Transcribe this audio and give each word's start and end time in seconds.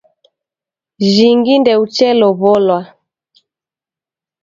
Jingi 1.13 1.53
ndeuchelow'olwa! 1.61 2.79